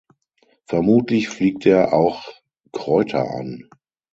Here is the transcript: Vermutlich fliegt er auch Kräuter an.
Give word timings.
Vermutlich 0.65 1.29
fliegt 1.29 1.63
er 1.67 1.93
auch 1.93 2.27
Kräuter 2.71 3.29
an. 3.35 3.69